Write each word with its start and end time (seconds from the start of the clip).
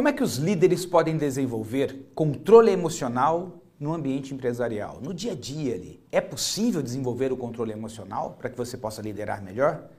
Como 0.00 0.08
é 0.08 0.14
que 0.14 0.22
os 0.22 0.36
líderes 0.36 0.86
podem 0.86 1.18
desenvolver 1.18 2.10
controle 2.14 2.70
emocional 2.70 3.60
no 3.78 3.92
ambiente 3.92 4.32
empresarial, 4.32 4.98
no 5.02 5.12
dia 5.12 5.32
a 5.32 5.34
dia 5.34 5.74
ali? 5.74 6.02
É 6.10 6.22
possível 6.22 6.80
desenvolver 6.80 7.30
o 7.32 7.36
controle 7.36 7.70
emocional 7.70 8.34
para 8.38 8.48
que 8.48 8.56
você 8.56 8.78
possa 8.78 9.02
liderar 9.02 9.42
melhor? 9.42 9.90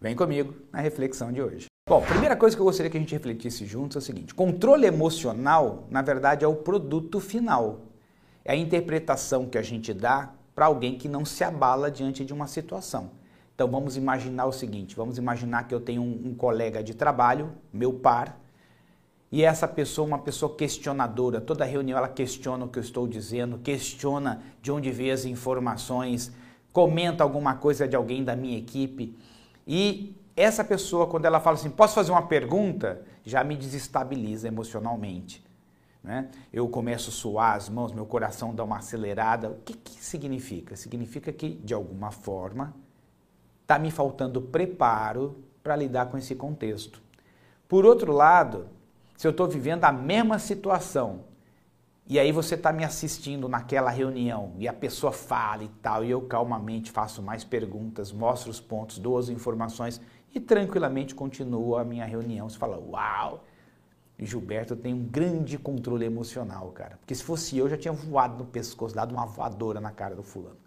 Vem 0.00 0.16
comigo 0.16 0.54
na 0.72 0.80
reflexão 0.80 1.30
de 1.30 1.42
hoje. 1.42 1.66
Bom, 1.86 2.00
primeira 2.00 2.34
coisa 2.34 2.56
que 2.56 2.62
eu 2.62 2.64
gostaria 2.64 2.90
que 2.90 2.96
a 2.96 3.00
gente 3.00 3.12
refletisse 3.12 3.66
juntos 3.66 3.96
é 3.96 3.98
o 3.98 4.02
seguinte: 4.02 4.34
controle 4.34 4.86
emocional, 4.86 5.86
na 5.90 6.00
verdade, 6.00 6.46
é 6.46 6.48
o 6.48 6.56
produto 6.56 7.20
final. 7.20 7.80
É 8.46 8.52
a 8.52 8.56
interpretação 8.56 9.44
que 9.44 9.58
a 9.58 9.62
gente 9.62 9.92
dá 9.92 10.32
para 10.54 10.64
alguém 10.64 10.96
que 10.96 11.08
não 11.10 11.26
se 11.26 11.44
abala 11.44 11.90
diante 11.90 12.24
de 12.24 12.32
uma 12.32 12.46
situação. 12.46 13.10
Então 13.54 13.70
vamos 13.70 13.98
imaginar 13.98 14.46
o 14.46 14.52
seguinte: 14.52 14.96
vamos 14.96 15.18
imaginar 15.18 15.68
que 15.68 15.74
eu 15.74 15.80
tenho 15.82 16.00
um, 16.00 16.28
um 16.28 16.34
colega 16.34 16.82
de 16.82 16.94
trabalho, 16.94 17.52
meu 17.70 17.92
par, 17.92 18.40
e 19.32 19.42
essa 19.42 19.66
pessoa, 19.66 20.06
uma 20.06 20.18
pessoa 20.18 20.54
questionadora, 20.54 21.40
toda 21.40 21.64
reunião 21.64 21.96
ela 21.96 22.08
questiona 22.08 22.66
o 22.66 22.68
que 22.68 22.78
eu 22.78 22.82
estou 22.82 23.08
dizendo, 23.08 23.56
questiona 23.56 24.42
de 24.60 24.70
onde 24.70 24.90
veio 24.90 25.14
as 25.14 25.24
informações, 25.24 26.30
comenta 26.70 27.24
alguma 27.24 27.54
coisa 27.54 27.88
de 27.88 27.96
alguém 27.96 28.22
da 28.22 28.36
minha 28.36 28.58
equipe. 28.58 29.16
E 29.66 30.14
essa 30.36 30.62
pessoa, 30.62 31.06
quando 31.06 31.24
ela 31.24 31.40
fala 31.40 31.56
assim, 31.56 31.70
posso 31.70 31.94
fazer 31.94 32.10
uma 32.10 32.26
pergunta, 32.26 33.00
já 33.24 33.42
me 33.42 33.56
desestabiliza 33.56 34.48
emocionalmente. 34.48 35.42
Né? 36.04 36.28
Eu 36.52 36.68
começo 36.68 37.08
a 37.08 37.12
suar 37.12 37.56
as 37.56 37.70
mãos, 37.70 37.90
meu 37.90 38.04
coração 38.04 38.54
dá 38.54 38.62
uma 38.62 38.76
acelerada. 38.76 39.48
O 39.48 39.56
que, 39.64 39.72
que 39.72 40.04
significa? 40.04 40.76
Significa 40.76 41.32
que, 41.32 41.54
de 41.54 41.72
alguma 41.72 42.10
forma, 42.10 42.74
está 43.62 43.78
me 43.78 43.90
faltando 43.90 44.42
preparo 44.42 45.42
para 45.62 45.74
lidar 45.74 46.10
com 46.10 46.18
esse 46.18 46.34
contexto. 46.34 47.00
Por 47.66 47.86
outro 47.86 48.12
lado, 48.12 48.66
se 49.22 49.28
eu 49.28 49.30
estou 49.30 49.46
vivendo 49.46 49.84
a 49.84 49.92
mesma 49.92 50.36
situação 50.36 51.20
e 52.08 52.18
aí 52.18 52.32
você 52.32 52.56
está 52.56 52.72
me 52.72 52.82
assistindo 52.82 53.48
naquela 53.48 53.88
reunião 53.88 54.52
e 54.58 54.66
a 54.66 54.72
pessoa 54.72 55.12
fala 55.12 55.62
e 55.62 55.68
tal, 55.80 56.04
e 56.04 56.10
eu 56.10 56.22
calmamente 56.22 56.90
faço 56.90 57.22
mais 57.22 57.44
perguntas, 57.44 58.10
mostro 58.10 58.50
os 58.50 58.58
pontos, 58.58 58.98
dou 58.98 59.16
as 59.16 59.28
informações 59.28 60.00
e 60.34 60.40
tranquilamente 60.40 61.14
continuo 61.14 61.76
a 61.76 61.84
minha 61.84 62.04
reunião. 62.04 62.48
Você 62.48 62.58
fala, 62.58 62.76
uau! 62.76 63.44
Gilberto 64.18 64.74
tem 64.74 64.92
um 64.92 65.04
grande 65.04 65.56
controle 65.56 66.04
emocional, 66.04 66.72
cara. 66.72 66.96
Porque 66.96 67.14
se 67.14 67.22
fosse 67.22 67.56
eu, 67.56 67.68
já 67.68 67.76
tinha 67.76 67.92
voado 67.92 68.38
no 68.38 68.44
pescoço, 68.44 68.92
dado 68.92 69.14
uma 69.14 69.26
voadora 69.26 69.80
na 69.80 69.92
cara 69.92 70.16
do 70.16 70.24
fulano. 70.24 70.58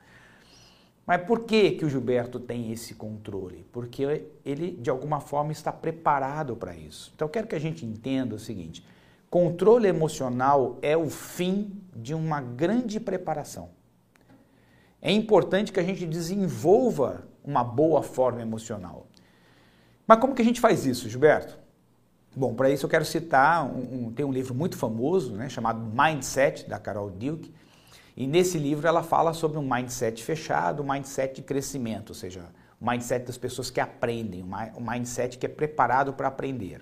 Mas 1.05 1.21
por 1.23 1.41
que, 1.41 1.71
que 1.71 1.85
o 1.85 1.89
Gilberto 1.89 2.39
tem 2.39 2.71
esse 2.71 2.95
controle? 2.95 3.65
Porque 3.71 4.25
ele, 4.43 4.71
de 4.71 4.89
alguma 4.89 5.19
forma, 5.19 5.51
está 5.51 5.71
preparado 5.71 6.55
para 6.55 6.75
isso. 6.75 7.11
Então, 7.13 7.27
eu 7.27 7.31
quero 7.31 7.47
que 7.47 7.55
a 7.55 7.59
gente 7.59 7.85
entenda 7.85 8.35
o 8.35 8.39
seguinte: 8.39 8.83
controle 9.29 9.87
emocional 9.87 10.79
é 10.81 10.97
o 10.97 11.09
fim 11.09 11.79
de 11.95 12.15
uma 12.15 12.41
grande 12.41 12.99
preparação. 12.99 13.69
É 14.99 15.11
importante 15.11 15.71
que 15.71 15.79
a 15.79 15.83
gente 15.83 16.07
desenvolva 16.07 17.27
uma 17.43 17.63
boa 17.63 18.01
forma 18.01 18.41
emocional. 18.41 19.05
Mas 20.07 20.19
como 20.19 20.33
que 20.33 20.41
a 20.41 20.45
gente 20.45 20.59
faz 20.59 20.85
isso, 20.87 21.07
Gilberto? 21.07 21.59
Bom, 22.35 22.53
para 22.55 22.69
isso 22.69 22.85
eu 22.85 22.89
quero 22.89 23.05
citar, 23.05 23.63
um, 23.65 24.07
um, 24.07 24.11
tem 24.11 24.25
um 24.25 24.31
livro 24.31 24.53
muito 24.53 24.77
famoso, 24.77 25.33
né, 25.33 25.47
chamado 25.47 25.79
Mindset, 25.79 26.67
da 26.67 26.77
Carol 26.77 27.09
Dweck, 27.09 27.53
e 28.15 28.25
nesse 28.25 28.57
livro 28.57 28.87
ela 28.87 29.03
fala 29.03 29.33
sobre 29.33 29.57
um 29.57 29.67
mindset 29.67 30.23
fechado, 30.23 30.81
um 30.81 30.91
mindset 30.91 31.35
de 31.35 31.41
crescimento, 31.41 32.09
ou 32.09 32.15
seja, 32.15 32.45
o 32.79 32.89
mindset 32.89 33.25
das 33.25 33.37
pessoas 33.37 33.69
que 33.69 33.79
aprendem, 33.79 34.43
um 34.43 34.91
mindset 34.91 35.37
que 35.37 35.45
é 35.45 35.49
preparado 35.49 36.13
para 36.13 36.27
aprender. 36.27 36.81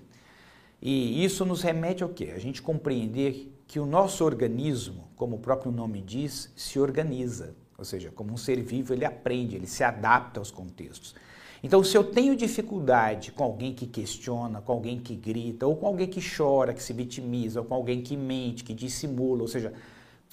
E 0.80 1.24
isso 1.24 1.44
nos 1.44 1.62
remete 1.62 2.02
ao 2.02 2.10
quê? 2.10 2.32
A 2.34 2.38
gente 2.38 2.60
compreender 2.60 3.52
que 3.66 3.80
o 3.80 3.86
nosso 3.86 4.24
organismo, 4.24 5.08
como 5.16 5.36
o 5.36 5.38
próprio 5.38 5.72
nome 5.72 6.02
diz, 6.02 6.52
se 6.54 6.78
organiza. 6.78 7.56
Ou 7.76 7.84
seja, 7.84 8.10
como 8.10 8.32
um 8.32 8.36
ser 8.36 8.62
vivo, 8.62 8.92
ele 8.92 9.04
aprende, 9.04 9.56
ele 9.56 9.66
se 9.66 9.82
adapta 9.82 10.38
aos 10.38 10.50
contextos. 10.50 11.14
Então, 11.62 11.82
se 11.82 11.96
eu 11.96 12.04
tenho 12.04 12.36
dificuldade 12.36 13.32
com 13.32 13.42
alguém 13.42 13.72
que 13.72 13.86
questiona, 13.86 14.60
com 14.60 14.72
alguém 14.72 15.00
que 15.00 15.16
grita, 15.16 15.66
ou 15.66 15.74
com 15.74 15.86
alguém 15.86 16.06
que 16.06 16.20
chora, 16.20 16.74
que 16.74 16.82
se 16.82 16.92
vitimiza, 16.92 17.60
ou 17.60 17.66
com 17.66 17.74
alguém 17.74 18.02
que 18.02 18.16
mente, 18.16 18.62
que 18.62 18.74
dissimula, 18.74 19.42
ou 19.42 19.48
seja, 19.48 19.72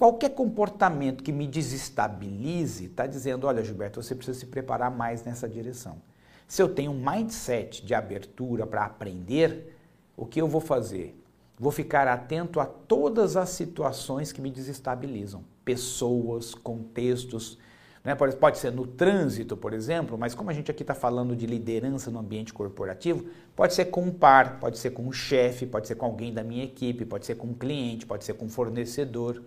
Qualquer 0.02 0.30
comportamento 0.30 1.22
que 1.22 1.30
me 1.30 1.46
desestabilize 1.46 2.86
está 2.86 3.06
dizendo: 3.06 3.46
olha, 3.46 3.62
Gilberto, 3.62 4.02
você 4.02 4.16
precisa 4.16 4.36
se 4.36 4.46
preparar 4.46 4.90
mais 4.90 5.22
nessa 5.22 5.48
direção. 5.48 6.02
Se 6.48 6.60
eu 6.60 6.68
tenho 6.68 6.90
um 6.90 7.00
mindset 7.00 7.86
de 7.86 7.94
abertura 7.94 8.66
para 8.66 8.84
aprender, 8.84 9.78
o 10.16 10.26
que 10.26 10.42
eu 10.42 10.48
vou 10.48 10.60
fazer? 10.60 11.16
Vou 11.56 11.70
ficar 11.70 12.08
atento 12.08 12.58
a 12.58 12.66
todas 12.66 13.36
as 13.36 13.50
situações 13.50 14.32
que 14.32 14.40
me 14.40 14.50
desestabilizam, 14.50 15.44
pessoas, 15.64 16.52
contextos. 16.52 17.56
Né? 18.02 18.16
Pode, 18.16 18.58
ser 18.58 18.72
no 18.72 18.88
trânsito, 18.88 19.56
por 19.56 19.72
exemplo, 19.72 20.18
mas 20.18 20.34
como 20.34 20.50
a 20.50 20.52
gente 20.52 20.68
aqui 20.68 20.82
está 20.82 20.94
falando 20.94 21.36
de 21.36 21.46
liderança 21.46 22.10
no 22.10 22.18
ambiente 22.18 22.52
corporativo, 22.52 23.24
pode 23.54 23.72
ser 23.72 23.84
com 23.84 24.02
um 24.02 24.12
par, 24.12 24.58
pode 24.58 24.78
ser 24.78 24.90
com 24.90 25.04
um 25.04 25.12
chefe, 25.12 25.64
pode 25.64 25.86
ser 25.86 25.94
com 25.94 26.06
alguém 26.06 26.34
da 26.34 26.42
minha 26.42 26.64
equipe, 26.64 27.04
pode 27.04 27.24
ser 27.24 27.36
com 27.36 27.46
um 27.46 27.54
cliente, 27.54 28.04
pode 28.04 28.24
ser 28.24 28.34
com 28.34 28.46
um 28.46 28.50
fornecedor. 28.50 29.40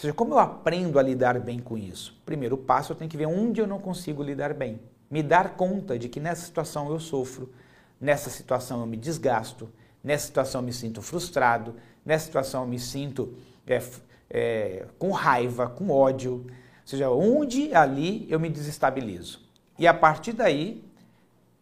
Ou 0.00 0.02
seja, 0.02 0.14
como 0.14 0.32
eu 0.32 0.38
aprendo 0.38 0.98
a 0.98 1.02
lidar 1.02 1.38
bem 1.38 1.58
com 1.58 1.76
isso? 1.76 2.18
Primeiro 2.24 2.56
passo, 2.56 2.90
eu 2.90 2.96
tenho 2.96 3.10
que 3.10 3.18
ver 3.18 3.26
onde 3.26 3.60
eu 3.60 3.66
não 3.66 3.78
consigo 3.78 4.22
lidar 4.22 4.54
bem. 4.54 4.80
Me 5.10 5.22
dar 5.22 5.56
conta 5.56 5.98
de 5.98 6.08
que 6.08 6.18
nessa 6.18 6.46
situação 6.46 6.88
eu 6.88 6.98
sofro, 6.98 7.52
nessa 8.00 8.30
situação 8.30 8.80
eu 8.80 8.86
me 8.86 8.96
desgasto, 8.96 9.68
nessa 10.02 10.24
situação 10.24 10.62
eu 10.62 10.64
me 10.64 10.72
sinto 10.72 11.02
frustrado, 11.02 11.74
nessa 12.02 12.24
situação 12.24 12.62
eu 12.62 12.66
me 12.66 12.78
sinto 12.78 13.34
é, 13.66 13.82
é, 14.30 14.86
com 14.98 15.10
raiva, 15.10 15.68
com 15.68 15.90
ódio. 15.90 16.46
Ou 16.46 16.50
seja, 16.86 17.10
onde 17.10 17.74
ali 17.74 18.26
eu 18.30 18.40
me 18.40 18.48
desestabilizo. 18.48 19.40
E 19.78 19.86
a 19.86 19.92
partir 19.92 20.32
daí, 20.32 20.82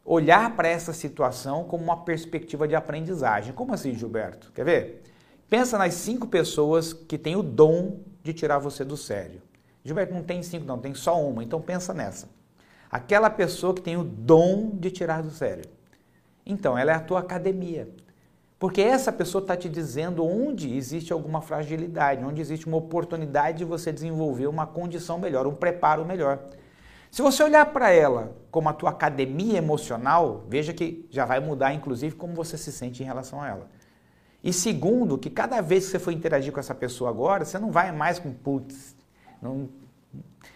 olhar 0.04 0.54
para 0.54 0.68
essa 0.68 0.92
situação 0.92 1.64
como 1.64 1.82
uma 1.82 2.04
perspectiva 2.04 2.68
de 2.68 2.76
aprendizagem. 2.76 3.52
Como 3.52 3.74
assim, 3.74 3.96
Gilberto? 3.96 4.52
Quer 4.52 4.64
ver? 4.64 5.02
Pensa 5.50 5.76
nas 5.76 5.94
cinco 5.94 6.28
pessoas 6.28 6.92
que 6.92 7.18
têm 7.18 7.34
o 7.34 7.42
dom 7.42 8.06
de 8.28 8.34
tirar 8.34 8.58
você 8.58 8.84
do 8.84 8.96
sério. 8.96 9.40
Gilberto, 9.82 10.12
não 10.12 10.22
tem 10.22 10.42
cinco, 10.42 10.66
não, 10.66 10.78
tem 10.78 10.94
só 10.94 11.18
uma. 11.22 11.42
Então 11.42 11.60
pensa 11.60 11.94
nessa. 11.94 12.28
Aquela 12.90 13.30
pessoa 13.30 13.74
que 13.74 13.80
tem 13.80 13.96
o 13.96 14.04
dom 14.04 14.70
de 14.74 14.90
tirar 14.90 15.22
do 15.22 15.30
sério. 15.30 15.64
Então, 16.44 16.76
ela 16.76 16.92
é 16.92 16.94
a 16.94 17.00
tua 17.00 17.20
academia. 17.20 17.88
Porque 18.58 18.80
essa 18.80 19.12
pessoa 19.12 19.40
está 19.40 19.56
te 19.56 19.68
dizendo 19.68 20.24
onde 20.24 20.76
existe 20.76 21.12
alguma 21.12 21.40
fragilidade, 21.40 22.24
onde 22.24 22.40
existe 22.40 22.66
uma 22.66 22.76
oportunidade 22.76 23.58
de 23.58 23.64
você 23.64 23.92
desenvolver 23.92 24.46
uma 24.46 24.66
condição 24.66 25.18
melhor, 25.18 25.46
um 25.46 25.54
preparo 25.54 26.04
melhor. 26.04 26.40
Se 27.10 27.22
você 27.22 27.42
olhar 27.42 27.66
para 27.66 27.90
ela 27.90 28.36
como 28.50 28.68
a 28.68 28.72
tua 28.72 28.90
academia 28.90 29.58
emocional, 29.58 30.44
veja 30.48 30.74
que 30.74 31.06
já 31.10 31.24
vai 31.24 31.40
mudar, 31.40 31.72
inclusive, 31.72 32.14
como 32.16 32.34
você 32.34 32.58
se 32.58 32.72
sente 32.72 33.02
em 33.02 33.06
relação 33.06 33.40
a 33.40 33.48
ela. 33.48 33.77
E 34.42 34.52
segundo, 34.52 35.18
que 35.18 35.28
cada 35.28 35.60
vez 35.60 35.86
que 35.86 35.90
você 35.90 35.98
for 35.98 36.12
interagir 36.12 36.52
com 36.52 36.60
essa 36.60 36.74
pessoa 36.74 37.10
agora, 37.10 37.44
você 37.44 37.58
não 37.58 37.70
vai 37.70 37.90
mais 37.90 38.18
com 38.18 38.32
putz, 38.32 38.94
não, 39.42 39.68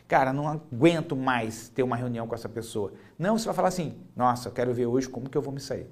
cara, 0.06 0.32
não 0.32 0.48
aguento 0.48 1.16
mais 1.16 1.68
ter 1.68 1.82
uma 1.82 1.96
reunião 1.96 2.26
com 2.26 2.34
essa 2.34 2.48
pessoa. 2.48 2.92
Não, 3.18 3.36
você 3.36 3.46
vai 3.46 3.54
falar 3.54 3.68
assim, 3.68 3.96
nossa, 4.14 4.48
eu 4.48 4.52
quero 4.52 4.72
ver 4.72 4.86
hoje 4.86 5.08
como 5.08 5.28
que 5.28 5.36
eu 5.36 5.42
vou 5.42 5.52
me 5.52 5.60
sair. 5.60 5.88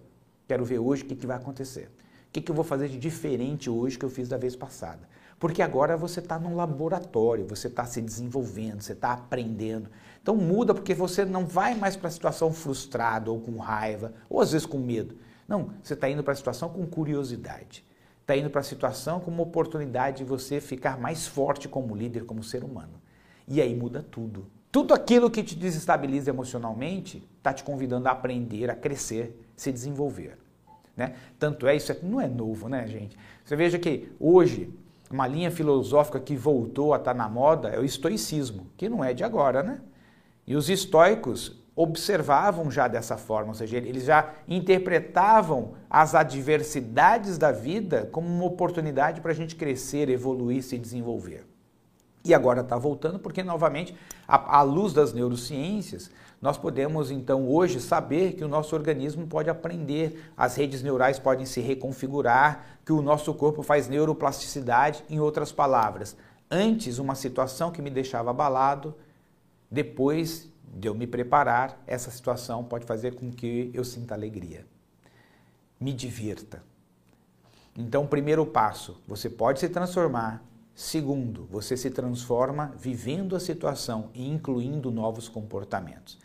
Quero 0.46 0.64
ver 0.64 0.78
hoje 0.78 1.02
o 1.02 1.06
que, 1.06 1.14
que 1.14 1.26
vai 1.26 1.36
acontecer. 1.36 1.90
O 2.28 2.32
que, 2.32 2.40
que 2.40 2.50
eu 2.50 2.54
vou 2.54 2.64
fazer 2.64 2.88
de 2.88 2.98
diferente 2.98 3.68
hoje 3.68 3.98
que 3.98 4.04
eu 4.04 4.10
fiz 4.10 4.28
da 4.28 4.36
vez 4.36 4.54
passada. 4.54 5.08
Porque 5.38 5.62
agora 5.62 5.96
você 5.96 6.20
está 6.20 6.38
num 6.38 6.54
laboratório, 6.54 7.46
você 7.46 7.66
está 7.66 7.86
se 7.86 8.00
desenvolvendo, 8.00 8.82
você 8.82 8.92
está 8.92 9.12
aprendendo. 9.12 9.88
Então 10.22 10.36
muda 10.36 10.74
porque 10.74 10.94
você 10.94 11.24
não 11.24 11.46
vai 11.46 11.74
mais 11.74 11.96
para 11.96 12.08
a 12.08 12.10
situação 12.10 12.52
frustrado 12.52 13.32
ou 13.32 13.40
com 13.40 13.56
raiva, 13.56 14.12
ou 14.28 14.40
às 14.40 14.52
vezes 14.52 14.66
com 14.66 14.78
medo. 14.78 15.16
Não, 15.48 15.70
você 15.82 15.94
está 15.94 16.08
indo 16.08 16.22
para 16.22 16.34
a 16.34 16.36
situação 16.36 16.68
com 16.68 16.86
curiosidade. 16.86 17.84
Está 18.30 18.38
indo 18.38 18.48
para 18.48 18.60
a 18.60 18.62
situação 18.62 19.18
com 19.18 19.28
uma 19.28 19.42
oportunidade 19.42 20.18
de 20.18 20.24
você 20.24 20.60
ficar 20.60 20.96
mais 21.00 21.26
forte 21.26 21.66
como 21.66 21.96
líder, 21.96 22.24
como 22.24 22.44
ser 22.44 22.62
humano. 22.62 23.02
E 23.48 23.60
aí 23.60 23.74
muda 23.74 24.06
tudo. 24.08 24.46
Tudo 24.70 24.94
aquilo 24.94 25.28
que 25.28 25.42
te 25.42 25.56
desestabiliza 25.56 26.30
emocionalmente 26.30 27.28
está 27.38 27.52
te 27.52 27.64
convidando 27.64 28.06
a 28.06 28.12
aprender, 28.12 28.70
a 28.70 28.76
crescer, 28.76 29.36
se 29.56 29.72
desenvolver. 29.72 30.38
Né? 30.96 31.16
Tanto 31.40 31.66
é, 31.66 31.74
isso 31.74 31.92
não 32.04 32.20
é 32.20 32.28
novo, 32.28 32.68
né, 32.68 32.86
gente? 32.86 33.18
Você 33.44 33.56
veja 33.56 33.80
que 33.80 34.12
hoje, 34.20 34.72
uma 35.10 35.26
linha 35.26 35.50
filosófica 35.50 36.20
que 36.20 36.36
voltou 36.36 36.94
a 36.94 36.98
estar 36.98 37.12
tá 37.12 37.18
na 37.18 37.28
moda 37.28 37.70
é 37.70 37.80
o 37.80 37.84
estoicismo, 37.84 38.68
que 38.76 38.88
não 38.88 39.02
é 39.02 39.12
de 39.12 39.24
agora, 39.24 39.60
né? 39.60 39.80
E 40.46 40.54
os 40.54 40.70
estoicos 40.70 41.59
observavam 41.82 42.70
já 42.70 42.86
dessa 42.86 43.16
forma, 43.16 43.48
ou 43.48 43.54
seja, 43.54 43.78
eles 43.78 44.04
já 44.04 44.34
interpretavam 44.46 45.72
as 45.88 46.14
adversidades 46.14 47.38
da 47.38 47.50
vida 47.50 48.06
como 48.12 48.28
uma 48.28 48.44
oportunidade 48.44 49.22
para 49.22 49.30
a 49.30 49.34
gente 49.34 49.56
crescer, 49.56 50.10
evoluir, 50.10 50.62
se 50.62 50.76
desenvolver. 50.76 51.46
E 52.22 52.34
agora 52.34 52.60
está 52.60 52.76
voltando 52.76 53.18
porque, 53.18 53.42
novamente, 53.42 53.96
à 54.28 54.60
luz 54.60 54.92
das 54.92 55.14
neurociências, 55.14 56.10
nós 56.38 56.58
podemos 56.58 57.10
então 57.10 57.48
hoje 57.48 57.80
saber 57.80 58.34
que 58.34 58.44
o 58.44 58.48
nosso 58.48 58.76
organismo 58.76 59.26
pode 59.26 59.48
aprender, 59.48 60.30
as 60.36 60.56
redes 60.56 60.82
neurais 60.82 61.18
podem 61.18 61.46
se 61.46 61.62
reconfigurar, 61.62 62.78
que 62.84 62.92
o 62.92 63.00
nosso 63.00 63.32
corpo 63.32 63.62
faz 63.62 63.88
neuroplasticidade, 63.88 65.02
em 65.08 65.18
outras 65.18 65.50
palavras. 65.50 66.14
Antes, 66.50 66.98
uma 66.98 67.14
situação 67.14 67.70
que 67.70 67.80
me 67.80 67.88
deixava 67.88 68.28
abalado, 68.28 68.94
depois 69.70 70.50
de 70.70 70.88
eu 70.88 70.94
me 70.94 71.06
preparar, 71.06 71.82
essa 71.86 72.10
situação 72.10 72.64
pode 72.64 72.86
fazer 72.86 73.14
com 73.14 73.30
que 73.30 73.70
eu 73.74 73.84
sinta 73.84 74.14
alegria. 74.14 74.66
Me 75.78 75.92
divirta. 75.92 76.62
Então, 77.76 78.06
primeiro 78.06 78.46
passo, 78.46 79.00
você 79.06 79.28
pode 79.28 79.60
se 79.60 79.68
transformar 79.68 80.44
Segundo, 80.80 81.44
você 81.44 81.76
se 81.76 81.90
transforma 81.90 82.72
vivendo 82.78 83.36
a 83.36 83.40
situação 83.40 84.08
e 84.14 84.26
incluindo 84.26 84.90
novos 84.90 85.28
comportamentos. 85.28 86.18